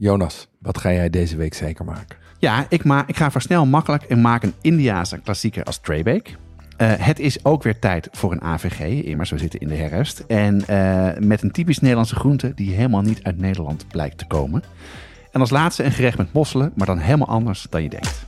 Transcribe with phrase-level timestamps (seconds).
[0.00, 2.16] Jonas, wat ga jij deze week zeker maken?
[2.38, 6.28] Ja, ik, ma ik ga versnel makkelijk en maak een Indiaanse klassieker als Trebek.
[6.28, 10.18] Uh, het is ook weer tijd voor een AVG, immers we zitten in de herfst.
[10.18, 14.62] En uh, met een typisch Nederlandse groente die helemaal niet uit Nederland blijkt te komen.
[15.32, 18.26] En als laatste een gerecht met mosselen, maar dan helemaal anders dan je denkt.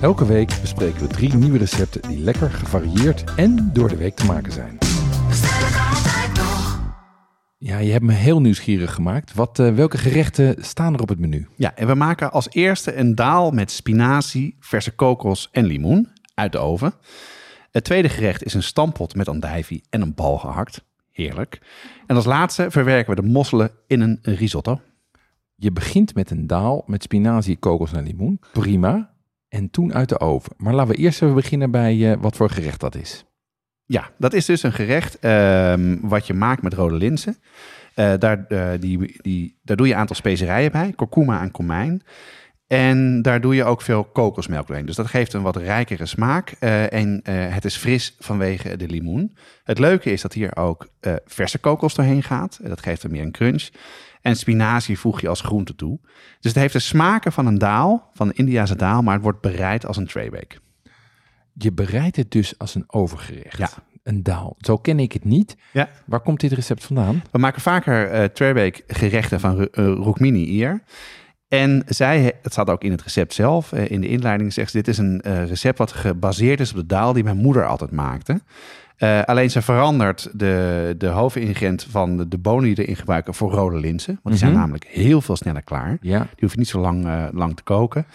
[0.00, 4.24] Elke week bespreken we drie nieuwe recepten die lekker, gevarieerd en door de week te
[4.24, 4.89] maken zijn.
[7.62, 9.34] Ja, je hebt me heel nieuwsgierig gemaakt.
[9.34, 11.48] Wat, uh, welke gerechten staan er op het menu?
[11.56, 16.52] Ja, en we maken als eerste een daal met spinazie, verse kokos en limoen uit
[16.52, 16.92] de oven.
[17.70, 20.84] Het tweede gerecht is een stampot met andijvie en een bal gehakt.
[21.10, 21.60] Heerlijk.
[22.06, 24.80] En als laatste verwerken we de mosselen in een risotto.
[25.54, 28.40] Je begint met een daal met spinazie, kokos en limoen.
[28.52, 29.14] Prima.
[29.48, 30.52] En toen uit de oven.
[30.56, 33.24] Maar laten we eerst even beginnen bij uh, wat voor gerecht dat is.
[33.90, 37.36] Ja, dat is dus een gerecht uh, wat je maakt met rode linzen.
[37.96, 42.02] Uh, daar, uh, die, die, daar doe je een aantal specerijen bij, kurkuma en komijn.
[42.66, 44.86] En daar doe je ook veel kokosmelk doorheen.
[44.86, 46.54] Dus dat geeft een wat rijkere smaak.
[46.60, 49.36] Uh, en het is fris vanwege de limoen.
[49.64, 50.88] Het leuke is dat hier ook
[51.26, 52.60] verse kokos doorheen gaat.
[52.62, 53.68] Dat geeft er meer een crunch.
[54.20, 55.98] En spinazie voeg je als groente toe.
[56.40, 59.40] Dus het heeft de smaken van een daal, van een Indiase daal, maar het wordt
[59.40, 60.56] bereid als een traybake.
[61.54, 63.58] Je bereidt het dus als een overgerecht.
[63.58, 63.68] Ja.
[64.02, 64.54] Een daal.
[64.58, 65.56] Zo ken ik het niet.
[65.72, 65.88] Ja.
[66.06, 67.22] Waar komt dit recept vandaan?
[67.30, 70.82] We maken vaker uh, traybake gerechten van uh, Roekmini hier.
[71.48, 74.76] En zij, het staat ook in het recept zelf, uh, in de inleiding zegt ze,
[74.76, 78.40] dit is een recept wat gebaseerd is op de daal die mijn moeder altijd maakte.
[78.98, 83.52] Uh, alleen ze verandert de, de hoofdingrediënt van de, de bonen die erin gebruiken voor
[83.52, 84.12] rode linzen.
[84.22, 84.60] Want die zijn Mhm.
[84.60, 85.98] namelijk heel veel sneller klaar.
[86.00, 86.18] Ja.
[86.18, 88.06] Die hoef je niet zo lang, uh, lang te koken.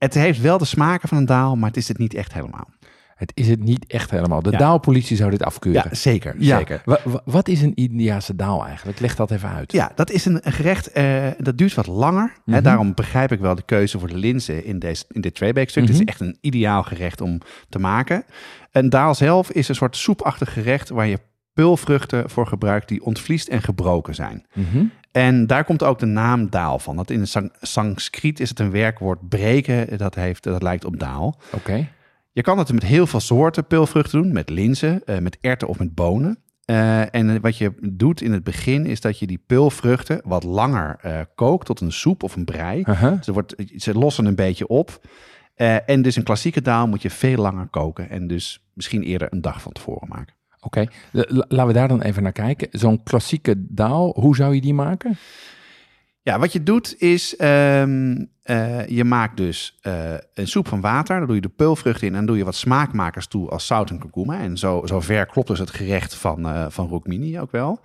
[0.00, 2.68] Het heeft wel de smaken van een daal, maar het is het niet echt helemaal.
[3.14, 4.42] Het is het niet echt helemaal.
[4.42, 4.58] De Ja.
[4.58, 5.82] daalpolitie zou dit afkeuren.
[5.90, 6.34] Ja, zeker.
[6.38, 6.56] Ja.
[6.58, 6.82] zeker.
[6.84, 9.00] Wa- wa- wat is een Indiase daal eigenlijk?
[9.00, 9.72] Leg dat even uit.
[9.72, 12.32] Ja, dat is een, een gerecht uh, dat duurt wat langer.
[12.44, 12.54] Mhm.
[12.56, 15.70] Hè, daarom begrijp ik wel de keuze voor de linzen in, deze, in dit traybake
[15.70, 15.82] stuk.
[15.82, 16.00] Het Mhm.
[16.02, 18.24] is echt een ideaal gerecht om te maken.
[18.72, 21.18] Een daal zelf is een soort soepachtig gerecht waar je
[21.60, 24.46] pulvruchten voor gebruikt die ontvliest en gebroken zijn.
[24.52, 24.84] Mhm.
[25.12, 26.96] En daar komt ook de naam daal van.
[26.96, 30.98] Dat in het San- Sanskriet is het een werkwoord breken, dat, heeft, dat lijkt op
[30.98, 31.40] daal.
[31.52, 31.88] Oké.
[32.32, 35.78] Je kan het met heel veel soorten pulvruchten doen, met linzen, eh, met erwten of
[35.78, 36.38] met bonen.
[36.64, 40.96] Eh, en wat je doet in het begin is dat je die pulvruchten wat langer
[41.00, 42.80] eh, kookt tot een soep of een brei.
[42.80, 43.22] Uh-huh.
[43.22, 45.00] Ze, wordt, ze lossen een beetje op.
[45.86, 49.40] En dus een klassieke daal moet je veel langer koken en dus misschien eerder een
[49.40, 50.34] dag van tevoren maken.
[50.60, 52.68] Oké, laten we daar dan even naar kijken.
[52.70, 55.16] Zo'n klassieke daal, hoe zou je die maken?
[56.30, 61.16] Ja, wat je doet is, ehm, eh, je maakt dus eh, een soep van water.
[61.18, 63.98] Daar doe je de peulvruchten in en doe je wat smaakmakers toe als zout en
[63.98, 64.38] kurkuma.
[64.40, 67.80] En zo, zo ver klopt dus het gerecht van, eh van Rookmini ook wel.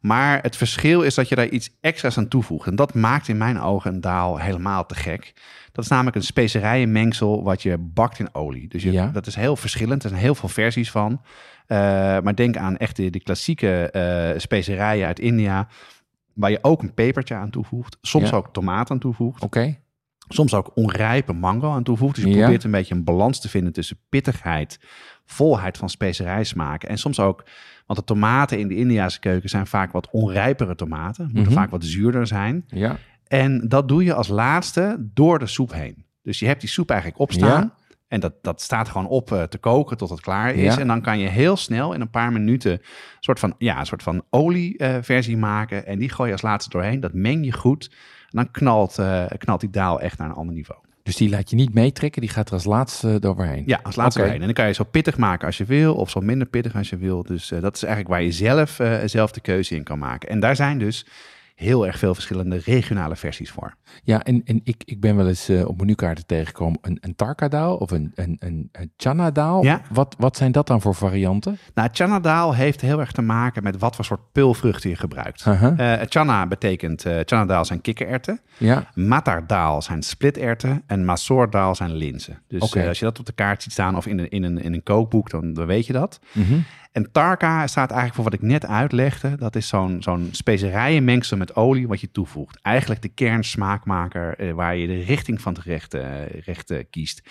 [0.00, 2.66] Maar het verschil is dat je daar iets extra's aan toevoegt.
[2.66, 5.32] En dat maakt in mijn ogen een daal helemaal te gek.
[5.72, 8.68] Dat is namelijk een specerijenmengsel wat je bakt in olie.
[8.68, 9.06] Dus je, Ja.
[9.06, 10.02] dat is heel verschillend.
[10.02, 11.20] Er zijn heel veel versies van.
[12.22, 15.68] Maar denk aan echt de, de klassieke eh, specerijen uit India.
[16.34, 17.98] Waar je ook een pepertje aan toevoegt.
[18.00, 18.36] Soms Ja.
[18.36, 19.42] ook tomaat aan toevoegt.
[19.42, 19.76] Oké.
[20.28, 22.14] Soms ook onrijpe mango aan toevoegt.
[22.14, 22.38] Dus je Ja.
[22.40, 24.78] probeert een beetje een balans te vinden tussen pittigheid,
[25.24, 26.88] volheid van specerijsmaken.
[26.88, 27.44] En soms ook,
[27.86, 31.24] want de tomaten in de Indiase keuken zijn vaak wat onrijpere tomaten.
[31.24, 31.52] Moeten Mhm.
[31.52, 32.64] vaak wat zuurder zijn.
[32.66, 32.96] Ja.
[33.26, 36.04] En dat doe je als laatste door de soep heen.
[36.22, 37.60] Dus je hebt die soep eigenlijk opstaan.
[37.62, 37.74] Ja.
[38.14, 40.74] En dat, dat staat gewoon op eh, te koken tot het klaar is.
[40.74, 40.80] Ja.
[40.80, 42.80] En dan kan je heel snel in een paar minuten een
[43.20, 45.86] soort van, ja, een soort van olieversie maken.
[45.86, 47.00] En die gooi je als laatste doorheen.
[47.00, 47.90] Dat meng je goed.
[48.30, 50.80] En dan knalt, eh, knalt die daal echt naar een ander niveau.
[51.02, 53.62] Dus die laat je niet meetrekken, die gaat er als laatste doorheen.
[53.66, 54.40] Ja, als laatste doorheen.
[54.40, 55.94] En dan kan je zo pittig maken als je wil.
[55.94, 57.22] Of zo minder pittig als je wil.
[57.22, 60.28] Dus eh, dat is eigenlijk waar je zelf, eh, zelf de keuze in kan maken.
[60.28, 61.06] En daar zijn dus
[61.54, 63.74] heel erg veel verschillende regionale versies voor.
[64.02, 67.76] Ja, en, en ik, ik ben wel eens eh, op menukaarten tegengekomen een, een tarka-daal
[67.76, 69.62] of een, een, een, een chana-daal.
[69.64, 69.80] Ja.
[69.90, 71.58] Wat, wat zijn dat dan voor varianten?
[71.74, 75.46] Nou, chana daal heeft heel erg te maken met wat voor soort pulvruchten je gebruikt.
[75.46, 76.00] Uh-huh.
[76.00, 78.40] Eh, chana betekent, eh chana daal zijn kikkererwten.
[78.56, 80.82] Ja, Matar daal zijn splitterwten.
[80.86, 82.42] En masoor daal zijn linzen.
[82.48, 84.72] Dus als je dat op de kaart ziet staan of in een, in een, in
[84.72, 86.20] een kookboek, dan, dan weet je dat.
[86.32, 86.58] Mhm.
[86.94, 89.36] En tarka staat eigenlijk voor wat ik net uitlegde.
[89.36, 92.60] Dat is zo'n zo'n specerijenmengsel met olie wat je toevoegt.
[92.62, 97.22] Eigenlijk de kernsmaakmaker eh, waar je de richting van het gerecht, eh, eh, kiest.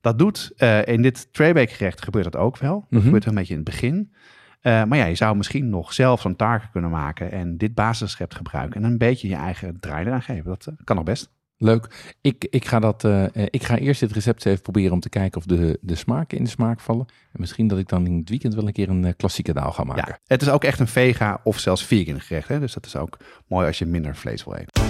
[0.00, 0.52] Dat doet
[0.84, 2.80] in dit traybake gerecht gebeurt dat ook wel.
[2.80, 3.02] Dat Mhm.
[3.02, 4.12] gebeurt een beetje in het begin.
[4.62, 8.82] Maar ja, je zou misschien nog zelf zo'n tarka kunnen maken en dit basisrecept gebruiken
[8.84, 10.44] en een beetje je eigen draai eraan geven.
[10.44, 11.32] Dat kan nog best.
[11.58, 12.14] Leuk.
[12.20, 15.08] Ik, ik, ga dat, eh, eh, ik ga eerst dit recept even proberen om te
[15.08, 17.06] kijken of de, de smaken in de smaak vallen.
[17.08, 19.72] En misschien dat ik dan in het weekend wel een keer een eh, klassieke daal
[19.72, 20.04] ga maken.
[20.08, 22.48] Ja, het is ook echt een vega of zelfs vegan gerecht.
[22.48, 22.60] Hè?
[22.60, 23.16] Dus dat is ook
[23.46, 24.82] mooi als je minder vlees wil eten.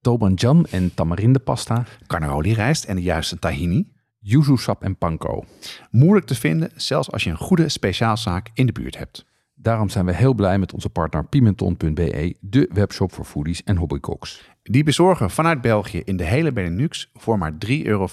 [0.00, 1.84] Tobanjam en tamarindepasta.
[2.06, 3.92] Carnaroli rijst en de juiste tahini.
[4.18, 5.44] Yuzu sap en panko.
[5.90, 9.24] Moeilijk te vinden, zelfs als je een goede speciaalzaak in de buurt hebt.
[9.64, 14.50] Daarom zijn we heel blij met onze partner Pimenton.be, de webshop voor foodies en hobbycooks.
[14.62, 18.06] Die bezorgen vanuit België in de hele Benelux voor maar 3,95 euro.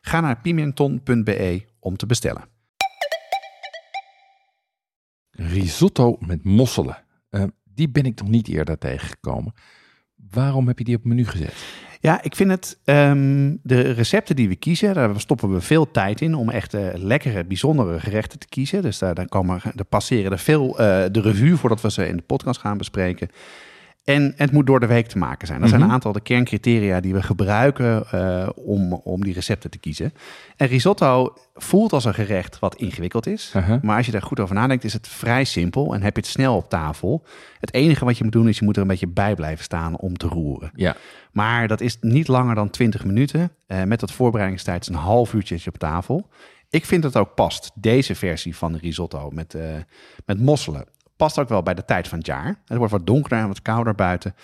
[0.00, 2.44] Ga naar pimenton.be om te bestellen.
[5.30, 7.04] Risotto met mosselen.
[7.30, 9.54] Eh, die ben ik nog niet eerder tegengekomen.
[10.30, 11.54] Waarom heb je die op het menu gezet?
[12.04, 16.20] Ja, ik vind het, ehm, de recepten die we kiezen, daar stoppen we veel tijd
[16.20, 18.82] in om echt eh, lekkere, bijzondere gerechten te kiezen.
[18.82, 20.76] Dus daar, daar, komen, daar passeren er veel uh,
[21.10, 23.28] de revue voordat we ze in de podcast gaan bespreken.
[24.04, 25.60] En het moet door de week te maken zijn.
[25.60, 29.78] Dat zijn een aantal de kerncriteria die we gebruiken uh, om, om die recepten te
[29.78, 30.12] kiezen.
[30.56, 33.52] En risotto voelt als een gerecht wat ingewikkeld is.
[33.56, 33.82] Uh -huh.
[33.82, 36.30] Maar als je daar goed over nadenkt, is het vrij simpel en heb je het
[36.30, 37.24] snel op tafel.
[37.60, 39.96] Het enige wat je moet doen is je moet er een beetje bij blijven staan
[39.96, 40.70] om te roeren.
[40.74, 40.96] Ja.
[41.32, 43.50] Maar dat is niet langer dan 20 minuten.
[43.68, 46.28] Uh, met dat voorbereidingstijd is een half uurtje op tafel.
[46.70, 49.62] Ik vind het ook past, deze versie van de risotto met, uh,
[50.26, 50.84] met mosselen
[51.16, 52.60] past ook wel bij de tijd van het jaar.
[52.64, 54.34] Het wordt wat donkerder en wat kouder buiten.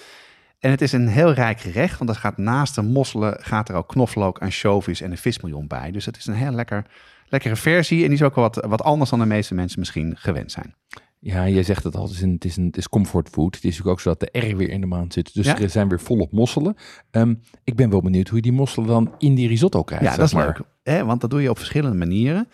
[0.59, 3.75] En het is een heel rijk gerecht, want er gaat naast de mosselen gaat er
[3.75, 5.91] ook knoflook, anchovies en een vismiljon bij.
[5.91, 6.87] Dus het is een heel lekker,
[7.27, 10.53] lekkere versie en die is ook wat, wat anders dan de meeste mensen misschien gewend
[10.53, 10.75] zijn.
[11.23, 13.55] Ja, je zegt het al, het is, een, het is, een, het is comfort food.
[13.55, 15.35] Het is natuurlijk ook zo dat de R weer in de maand zit.
[15.35, 15.59] Dus ja?
[15.59, 16.77] er zijn weer volop mosselen.
[17.11, 20.05] Um, ik ben wel benieuwd hoe je die mosselen dan in die risotto krijgt.
[20.05, 20.47] Ja, dat is maar.
[20.47, 20.61] leuk.
[20.83, 21.05] Hè?
[21.05, 22.49] Want dat doe je op verschillende manieren.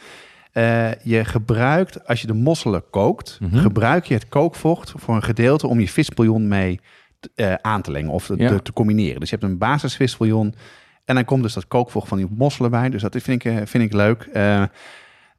[0.57, 3.59] Uh, je gebruikt, als je de mosselen kookt, mm -hmm.
[3.59, 6.81] gebruik je het kookvocht voor een gedeelte om je visbouillon mee
[7.35, 8.49] uh, aan te lengen of te, ja.
[8.49, 9.21] te, te, combineren.
[9.21, 10.55] Dus je hebt een basisvisbouillon
[11.05, 12.91] en dan komt dus dat kookvocht van die mosselen bij.
[12.91, 14.29] Dus dat vind ik, vind ik leuk.
[14.35, 14.65] Uh,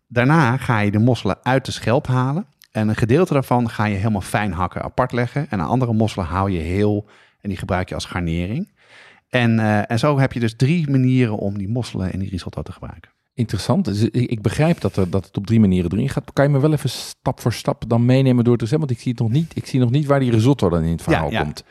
[0.08, 2.46] daarna ga je de mosselen uit de schelp halen.
[2.72, 5.50] En een gedeelte daarvan ga je helemaal fijn hakken apart leggen.
[5.50, 7.10] En een andere mosselen hou je heel
[7.42, 8.72] en die gebruik je als garnering.
[9.30, 12.72] En, en zo heb je dus drie manieren om die mosselen in die risotto te
[12.72, 13.16] gebruiken.
[13.38, 13.86] Interessant.
[13.86, 16.34] Dus ik begrijp dat, er, dat het op drie manieren erin gaat.
[16.34, 18.88] Kan je me wel even stap voor stap dan meenemen door te zeggen?
[18.88, 20.92] Want ik zie, het nog niet, ik zie nog niet waar die risotto dan in
[20.92, 21.44] het verhaal ja, ja.
[21.44, 21.64] komt.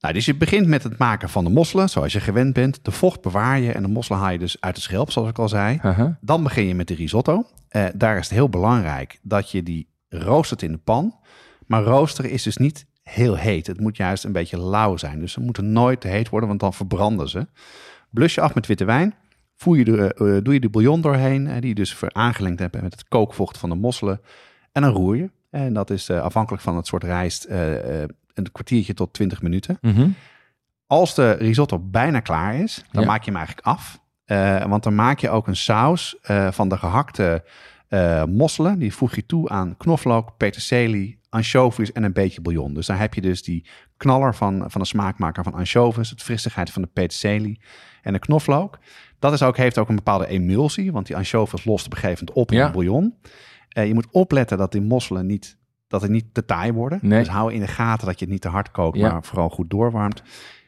[0.00, 2.84] Nou, dus je begint met het maken van de mosselen, zoals je gewend bent.
[2.84, 5.38] De vocht bewaar je en de mosselen haal je dus uit de schelp, zoals ik
[5.38, 5.78] al zei.
[5.84, 6.14] Uh -huh.
[6.20, 7.44] Dan begin je met de risotto.
[7.70, 11.14] Uh, daar is het heel belangrijk dat je die roostert in de pan.
[11.66, 13.66] Maar roosteren is dus niet heel heet.
[13.66, 15.20] Het moet juist een beetje lauw zijn.
[15.20, 17.46] Dus ze moeten nooit te heet worden, want dan verbranden ze.
[18.10, 19.14] Blus je af met witte wijn.
[19.58, 22.82] Voer je de, uh, doe je de bouillon doorheen, uh, die je dus aangelengd hebt
[22.82, 24.20] met het kookvocht van de mosselen.
[24.72, 25.30] En dan roer je.
[25.50, 27.46] En dat is uh, afhankelijk van het soort rijst
[28.34, 29.78] een kwartiertje tot 20 minuten.
[29.80, 30.14] Mm -hmm.
[30.86, 33.08] Als de risotto bijna klaar is, dan ja.
[33.08, 34.00] maak je hem eigenlijk af.
[34.68, 36.16] want dan maak je ook een saus
[36.50, 37.44] van de gehakte
[38.28, 38.78] mosselen.
[38.78, 42.74] Die voeg je toe aan knoflook, peterselie, anchovies en een beetje bouillon.
[42.74, 43.64] Dus daar heb je dus die
[43.98, 47.60] knaller van, van de smaakmaker van anchovies, het frissigheid van de peterselie
[48.02, 48.78] en de knoflook.
[49.18, 52.24] Dat is ook, heeft ook een bepaalde emulsie, want die anchovies lost op een gegeven
[52.24, 52.64] moment op in ja.
[52.64, 53.14] het bouillon.
[53.78, 55.58] Uh, je moet opletten dat die mosselen niet,
[55.88, 56.98] dat het niet te taai worden.
[57.02, 57.18] Nee.
[57.18, 59.12] Dus hou in de gaten dat je het niet te hard kookt, ja.
[59.12, 60.22] maar vooral goed doorwarmt.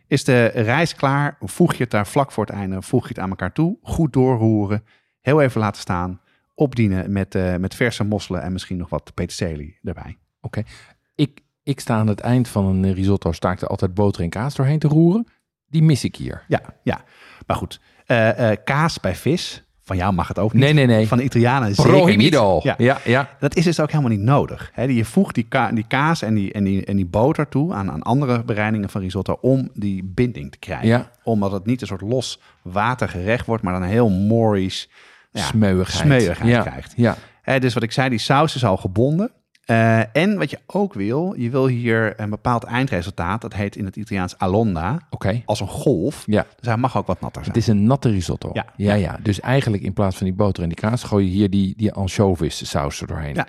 [0.06, 3.18] Is de rijst klaar, voeg je het daar vlak voor het einde, voeg je het
[3.18, 3.78] aan elkaar toe.
[3.82, 4.84] Goed doorroeren,
[5.20, 6.20] heel even laten staan.
[6.54, 10.18] Opdienen met, uh, met verse mosselen en misschien nog wat peterselie erbij.
[10.40, 10.72] Oké, okay.
[11.14, 14.30] ik, ik sta aan het eind van een risotto, sta ik er altijd boter en
[14.30, 15.26] kaas doorheen te roeren.
[15.66, 16.44] Die mis ik hier.
[16.48, 17.00] Ja, ja.
[17.46, 17.80] maar goed.
[18.06, 20.62] Uh, uh, kaas bij vis, van jou mag het ook niet.
[20.62, 21.08] Nee, nee, nee.
[21.08, 22.54] Van de Italianen zeker Prohibido.
[22.54, 22.62] niet.
[22.62, 22.74] Ja.
[22.78, 23.28] Ja, ja.
[23.38, 24.70] Dat is dus ook helemaal niet nodig.
[24.72, 27.74] He, je voegt die, ka die kaas en die, en, die, en die boter toe
[27.74, 30.88] aan, aan andere bereidingen van risotto om die binding te krijgen.
[30.88, 31.10] Ja.
[31.22, 34.90] Omdat het niet een soort los watergerecht wordt, maar dan een heel Morris
[35.30, 36.62] ja, smeuigheid, smeuigheid ja.
[36.62, 36.92] krijgt.
[36.96, 37.16] Ja.
[37.42, 39.32] He, dus wat ik zei, die saus is al gebonden.
[39.70, 43.40] Uh, en wat je ook wil, je wil hier een bepaald eindresultaat.
[43.40, 45.06] Dat heet in het Italiaans alonda.
[45.10, 45.42] Okay.
[45.46, 46.22] Als een golf.
[46.26, 46.46] Ja.
[46.56, 47.56] Dus hij mag ook wat natter zijn.
[47.56, 48.50] Het is een natte risotto.
[48.52, 48.66] Ja.
[48.76, 49.18] Ja, ja.
[49.22, 51.02] Dus eigenlijk in plaats van die boter en die kaas...
[51.02, 53.34] gooi je hier die, die anchovies saus er doorheen.
[53.34, 53.46] Ja.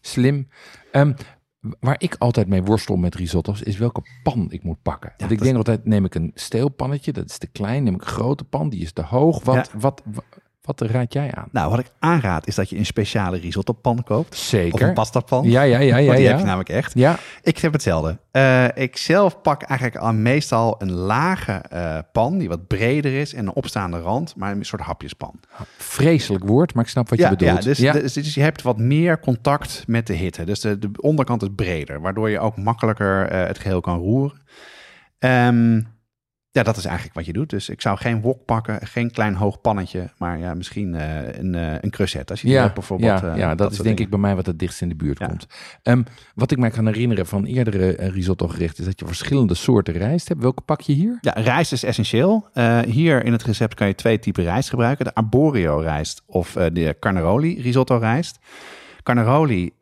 [0.00, 0.48] Slim.
[0.92, 1.14] Um,
[1.80, 3.62] waar ik altijd mee worstel met risotto's...
[3.62, 5.12] is welke pan ik moet pakken.
[5.16, 5.56] Want ik denk is...
[5.56, 7.12] altijd, neem ik een steelpannetje.
[7.12, 7.82] Dat is te klein.
[7.82, 9.44] Neem ik een grote pan, die is te hoog.
[9.44, 9.70] Wat...
[9.72, 9.78] Ja.
[9.78, 10.24] wat, wat
[10.78, 11.48] wat raad jij aan?
[11.52, 14.36] Nou, wat ik aanraad is dat je een speciale risottopan koopt.
[14.36, 14.74] Zeker.
[14.74, 15.50] Of een pastapan.
[15.50, 15.96] Ja, ja, ja.
[15.96, 16.30] ja Want die ja.
[16.30, 16.92] heb je namelijk echt.
[16.94, 17.18] Ja.
[17.42, 18.18] Ik heb hetzelfde.
[18.32, 23.34] Uh, ik zelf pak eigenlijk al meestal een lage uh, pan die wat breder is
[23.34, 25.40] en een opstaande rand, maar een soort hapjespan.
[25.76, 27.58] Vreselijk woord, maar ik snap wat ja, je bedoelt.
[27.58, 27.92] Ja dus, ja.
[27.92, 30.44] Dus, dus je hebt wat meer contact met de hitte.
[30.44, 34.38] Dus de, de onderkant is breder, waardoor je ook makkelijker uh, het geheel kan roeren.
[35.18, 35.86] Um,
[36.52, 37.50] Ja, dat is eigenlijk wat je doet.
[37.50, 41.54] Dus ik zou geen wok pakken, geen klein hoog pannetje, maar ja, misschien eh, een,
[41.54, 42.32] uh, een crusette.
[42.32, 43.20] Als je Ja, hebt bijvoorbeeld.
[43.20, 44.02] ja, eh, ja, dat, is denk dingen.
[44.02, 45.26] ik bij mij wat het dichtst in de buurt Ja.
[45.26, 45.46] komt.
[45.82, 46.02] Ehm,
[46.34, 48.78] wat ik mij kan herinneren van eerdere risotto gerechten...
[48.80, 50.40] is dat je verschillende soorten rijst hebt.
[50.40, 51.18] Welke pak je hier?
[51.20, 52.48] Ja, rijst is essentieel.
[52.86, 55.04] Hier in het recept kan je twee typen rijst gebruiken.
[55.04, 58.38] De arborio rijst of de Carnaroli risotto rijst.
[59.02, 59.72] Carnaroli,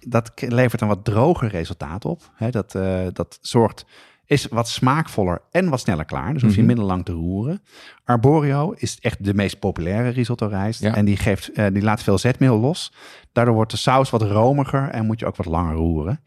[0.00, 2.30] dat levert een wat droger resultaat op.
[2.34, 2.72] Hè, dat,
[3.12, 3.84] dat zorgt,
[4.26, 6.32] is wat smaakvoller en wat sneller klaar.
[6.32, 6.66] Dus hoef je Mhm.
[6.66, 7.62] minder lang te roeren.
[8.04, 10.80] Arborio is echt de meest populaire risotto rijst.
[10.80, 10.94] Ja.
[10.94, 12.92] En die, geeft, eh, die laat veel zetmeel los.
[13.32, 16.20] Daardoor wordt de saus wat romiger en moet je ook wat langer roeren.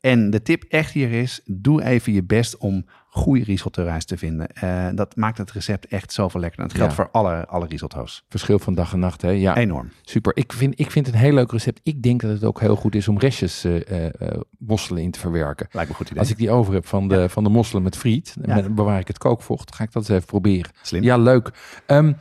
[0.00, 4.16] En de tip echt hier is, doe even je best om goede risotto rijst te
[4.18, 4.48] vinden.
[4.48, 6.66] Eh, dat maakt het recept echt zoveel lekkerder.
[6.70, 7.02] En dat geldt Ja.
[7.12, 8.24] voor alle, alle risotto's.
[8.28, 9.30] Verschil van dag en nacht, hè?
[9.30, 9.88] Ja, Enorm.
[10.02, 10.36] super.
[10.36, 11.80] Ik vind, ik vind het een heel leuk recept.
[11.82, 15.18] Ik denk dat het ook heel goed is om restjes eh, eh, mosselen in te
[15.18, 15.66] verwerken.
[15.70, 16.18] Lijkt me een goed idee.
[16.20, 18.54] Als ik die over heb van de, van de mosselen met friet, Ja.
[18.54, 19.74] met, bewaar ik het kookvocht.
[19.74, 20.70] Ga ik dat eens even proberen.
[20.82, 21.02] Slim.
[21.02, 21.50] Ja, leuk.
[21.86, 22.12] Ehm,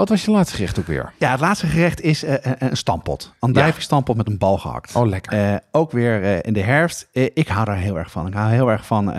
[0.00, 1.12] wat was je laatste gerecht ook weer?
[1.18, 3.34] Ja, het laatste gerecht is eh, een stampot.
[3.38, 4.96] Andijvie stampot met een bal gehakt.
[4.96, 5.60] Oh, lekker.
[5.70, 7.08] Ook weer in de herfst.
[7.12, 8.26] Ik hou daar heel erg van.
[8.26, 9.12] Ik hou heel erg van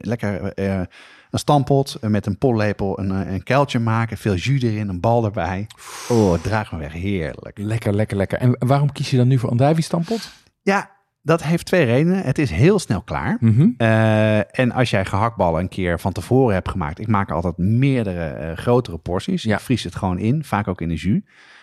[0.00, 0.52] lekker
[1.30, 5.66] een stampot met een pollepel, een, een kuiltje maken, veel jus erin, een bal erbij.
[6.08, 6.92] Oh, het draagt me weg.
[6.92, 7.58] Heerlijk.
[7.58, 8.38] Lekker, lekker, lekker.
[8.38, 10.32] En waarom kies je dan nu voor andijvie stampot?
[10.62, 10.90] Ja,
[11.26, 12.22] dat heeft twee redenen.
[12.22, 13.36] Het is heel snel klaar.
[13.40, 13.68] Mhm.
[13.76, 18.24] Eh, en als jij gehaktballen een keer van tevoren hebt gemaakt, ik maak altijd meerdere
[18.26, 19.42] eh, grotere porties.
[19.42, 19.54] Ja.
[19.54, 21.20] Ik vries het gewoon in, vaak ook in de jus.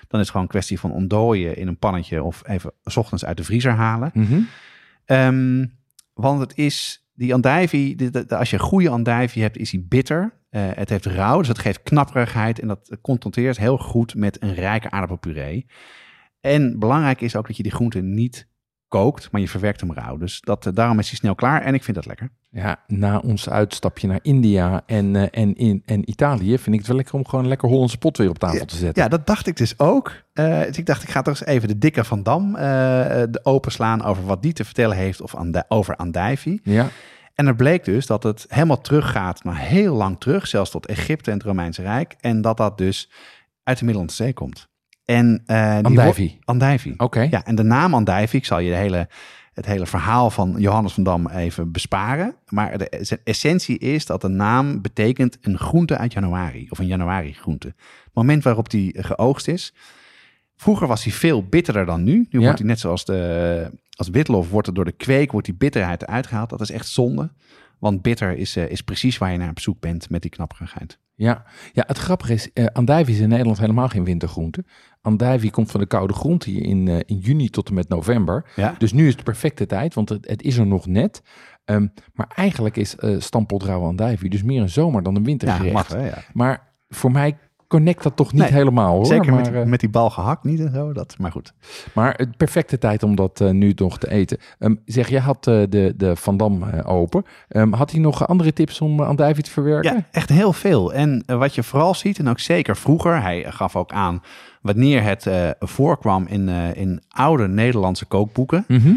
[0.07, 3.25] Dan is het gewoon een kwestie van ontdooien in een pannetje of even 's ochtends
[3.25, 4.11] uit de vriezer halen.
[4.13, 4.39] Mhm.
[5.05, 5.65] Ehm,
[6.13, 9.69] want het is, die andijvie, de- de- de- als je een goede andijvie hebt, is
[9.69, 10.41] die bitter.
[10.49, 14.53] Eh, het heeft rauw, dus het geeft knapperigheid en dat confronteert heel goed met een
[14.53, 15.65] rijke aardappelpuree.
[16.39, 18.47] En belangrijk is ook dat je die groente niet
[18.99, 20.17] kookt, maar je verwerkt hem rauw.
[20.17, 22.29] Dus dat, eh, daarom is hij snel klaar en ik vind dat lekker.
[22.49, 26.87] Ja, na ons uitstapje naar India en, eh, en, in, en Italië vind ik het
[26.87, 29.03] wel lekker om gewoon lekker Hollandse pot weer op tafel te zetten.
[29.03, 30.11] Ja, dat dacht ik dus ook.
[30.33, 34.03] Eh, dus ik dacht, ik ga toch eens even de dikke Van Dam de openslaan
[34.03, 36.61] over wat die te vertellen heeft of ande- over andijvie.
[36.63, 36.87] Ja,
[37.35, 41.31] En er bleek dus dat het helemaal teruggaat naar heel lang terug, zelfs tot Egypte
[41.31, 42.15] en het Romeinse Rijk.
[42.19, 43.11] En dat dat dus
[43.63, 44.67] uit de Middellandse Zee komt.
[45.05, 46.39] En, eh, Andijvie.
[46.43, 46.93] Andijvie.
[46.99, 47.21] oké.
[47.21, 49.07] Ja, en de naam Andijvie, ik zal je de hele,
[49.53, 52.35] het hele verhaal van Johannes van Dam even besparen.
[52.47, 56.67] Maar de es- essentie is dat de naam betekent een groente uit januari.
[56.69, 57.67] Of een januari groente.
[58.03, 59.73] Het moment waarop die geoogst is.
[60.55, 62.13] Vroeger was hij veel bitterder dan nu.
[62.13, 62.39] Nu Ja.
[62.39, 66.01] wordt hij net zoals de, als witlof, wordt er door de kweek wordt die bitterheid
[66.01, 66.49] eruit gehaald.
[66.49, 67.31] Dat is echt zonde.
[67.79, 70.99] Want bitter is, eh, is precies waar je naar op zoek bent met die knapperigheid.
[71.23, 71.43] Ja.
[71.73, 74.65] ja, het grappige is, eh andijvie is in Nederland helemaal geen wintergroente.
[75.01, 78.45] Andijvie komt van de koude grond hier in, eh, in juni tot en met november.
[78.55, 78.75] Ja?
[78.77, 81.21] Dus nu is de perfecte tijd, want het, het is er nog net.
[81.65, 85.27] Ehm, maar eigenlijk is eh stampot rauwe andijvie dus meer een zomer dan een Ja,
[85.27, 85.73] wintergerecht.
[85.73, 86.23] mag hè, ja.
[86.33, 87.37] Maar voor mij
[87.73, 89.05] connect dat toch niet Nee, helemaal hoor.
[89.05, 90.93] Zeker maar, met, eh, met die bal gehakt niet en zo.
[90.93, 91.53] Dat, maar goed.
[91.93, 94.37] maar het perfecte tijd om dat eh, nu nog te eten.
[94.59, 97.25] Ehm, zeg, jij had eh, de, de Van Dam open.
[97.47, 99.93] Ehm, had hij nog andere tips om uh, andijvie te verwerken?
[99.93, 100.93] Ja, echt heel veel.
[100.93, 104.21] En wat je vooral ziet, en ook zeker vroeger, hij gaf ook aan
[104.61, 108.65] wanneer het voorkwam in, in oude Nederlandse kookboeken.
[108.67, 108.93] Mhm.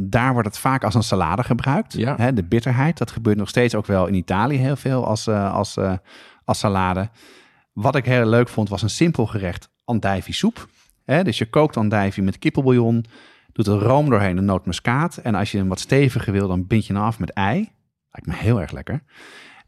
[0.00, 1.92] Daar wordt het vaak als een salade gebruikt.
[1.92, 2.14] Ja.
[2.16, 5.78] Hè, de bitterheid, dat gebeurt nog steeds ook wel in Italië heel veel als, als,
[6.44, 7.08] als salade.
[7.74, 10.68] Wat ik heel leuk vond, was een simpel gerecht andijvie soep.
[11.04, 13.04] Hè, dus je kookt andijvie met kippenbouillon,
[13.52, 15.16] doet er room doorheen, een nootmuskaat.
[15.16, 17.56] En als je hem wat steviger wil, dan bind je hem af met ei.
[18.10, 19.02] Lijkt me heel erg lekker.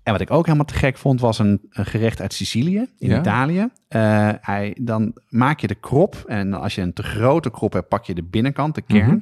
[0.03, 3.09] En wat ik ook helemaal te gek vond, was een, een gerecht uit Sicilië, in
[3.09, 3.19] Ja.
[3.19, 3.69] Italië.
[3.89, 7.89] Eh, hij, dan maak je de krop en als je een te grote krop hebt,
[7.89, 9.07] pak je de binnenkant, de kern.
[9.07, 9.19] Mhm.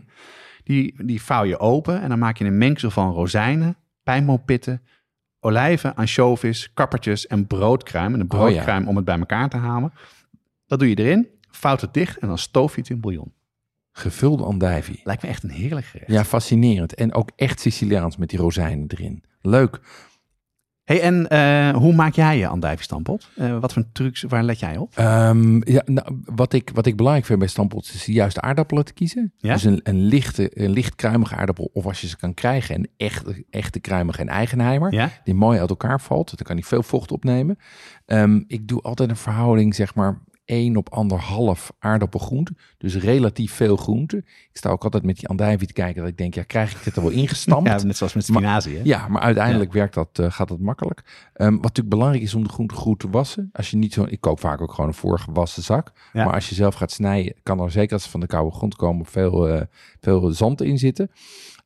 [0.64, 4.82] Die, die vouw je open en dan maak je een mengsel van rozijnen, pijnboompitten,
[5.44, 8.14] olijven, anchovies, kappertjes en broodkruim.
[8.14, 8.44] En een Oh ja.
[8.44, 9.92] broodkruim om het bij elkaar te halen.
[10.66, 13.32] Dat doe je erin, vouwt het dicht en dan stoof je het in bouillon.
[13.92, 15.00] Gevulde andijvie.
[15.04, 16.10] Lijkt me echt een heerlijk gerecht.
[16.10, 16.94] Ja, fascinerend.
[16.94, 19.22] En ook echt Siciliaans met die rozijnen erin.
[19.40, 19.80] Leuk.
[20.84, 23.28] Hey, en eh, hoe maak jij je andijviestampot?
[23.36, 24.92] Eh wat voor trucs, waar let jij op?
[24.96, 28.84] Ehm, ja, nou, wat, ik, wat ik belangrijk vind bij stampots is de juiste aardappelen
[28.84, 29.32] te kiezen.
[29.36, 29.52] Ja?
[29.52, 31.70] Dus een, een, lichte, een licht kruimige aardappel.
[31.72, 34.92] Of als je ze kan krijgen, een echte, echte kruimige en eigenheimer.
[34.92, 35.10] Ja?
[35.24, 36.36] Die mooi uit elkaar valt.
[36.36, 37.58] Dan kan die veel vocht opnemen.
[38.06, 42.54] Ehm, ik doe altijd een verhouding, zeg maar, 1 op anderhalf aardappelgroente.
[42.78, 44.16] Dus relatief veel groente.
[44.16, 46.00] Ik sta ook altijd met die andijvie te kijken.
[46.00, 47.68] Dat ik denk, ja, krijg ik dit er wel ingestampt?
[47.68, 48.76] Ja, net zoals met Maar- spinazie.
[48.76, 48.80] hè?
[48.84, 51.28] Ja, maar uiteindelijk werkt dat, eh, gaat dat makkelijk.
[51.34, 53.48] Ehm, wat natuurlijk belangrijk is om de groente goed te wassen.
[53.52, 55.92] Als je niet zo, ik koop vaak ook gewoon een voorgewassen zak.
[56.12, 56.24] Ja.
[56.24, 58.76] Maar als je zelf gaat snijden, kan er zeker als ze van de koude grond
[58.76, 59.62] komen veel, eh,
[60.00, 61.10] veel zand in zitten.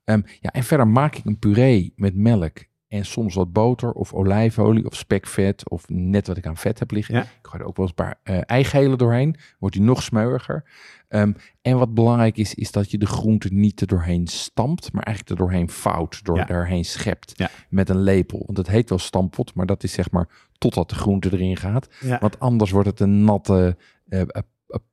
[0.04, 2.58] Ehm, ja, en verder maak ik een puree met melk
[2.88, 6.90] En soms wat boter of olijfolie of spekvet of net wat ik aan vet heb
[6.90, 7.14] liggen.
[7.14, 7.23] Ja.
[7.23, 9.37] Ik gooi er ook wel eens een paar eigelen doorheen.
[9.59, 10.64] Wordt die nog smeuiger.
[11.09, 15.02] Ehm, en wat belangrijk is, is dat je de groente niet er doorheen stampt, maar
[15.02, 16.45] eigenlijk er doorheen vouwt, door Ja.
[16.45, 17.50] daarheen schept Ja.
[17.68, 18.42] met een lepel.
[18.47, 20.28] Want het heet wel stampot, maar dat is zeg maar
[20.59, 21.88] totdat de groente erin gaat.
[22.21, 23.76] Want anders wordt het een natte,
[24.09, 24.28] eh, eh,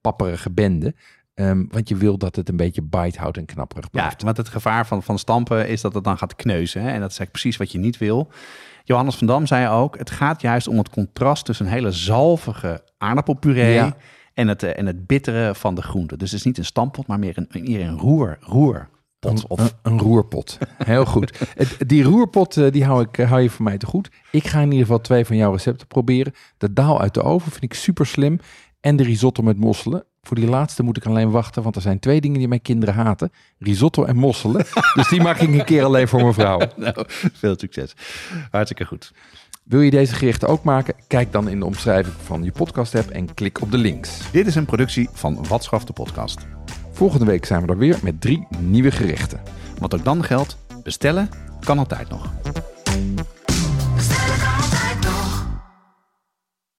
[0.02, 0.96] papperige bende.
[1.36, 4.22] Ehm, want je wil dat het een beetje bite houdt en knapperig Ja, blijft.
[4.24, 6.82] want het gevaar van, van stampen is dat het dan gaat kneuzen.
[6.82, 6.88] Hè?
[6.88, 8.32] En dat is eigenlijk precies wat je niet wil.
[8.84, 12.84] Johannes van Dam zei ook, het gaat juist om het contrast tussen een hele zalvige
[12.98, 13.96] aardappelpuree Ja.
[14.34, 16.18] en, het, eh, en het bittere van de groente.
[16.18, 18.90] Dus het is niet een stampot, maar meer een, meer een roer, roerpot.
[19.20, 20.58] Een, Of, een, roerpot.
[20.78, 21.40] Heel goed.
[21.88, 24.10] Die roerpot eh, die hou, ik, eh, hou je voor mij te goed.
[24.32, 26.34] Ik ga in ieder geval twee van jouw recepten proberen.
[26.58, 28.40] De daal uit de oven vind ik super slim.
[28.80, 30.04] En de risotto met mosselen.
[30.28, 32.96] Voor die laatste moet ik alleen wachten, want er zijn twee dingen die mijn kinderen
[32.96, 33.32] haten.
[33.60, 34.66] Risotto en mosselen.
[34.96, 36.60] dus die maak ik een keer alleen voor mijn vrouw.
[36.76, 37.94] nou, veel succes.
[38.52, 39.12] Hartstikke goed.
[39.64, 40.96] Wil je deze gerechten ook maken?
[41.08, 44.32] Kijk dan in de omschrijving van je podcast app en klik op de links.
[44.32, 46.46] Dit is een productie van Watschaf de podcast.
[46.92, 49.42] Volgende week zijn we er weer met drie nieuwe gerechten.
[49.80, 51.30] Wat ook dan geldt, bestellen
[51.60, 52.34] kan altijd nog.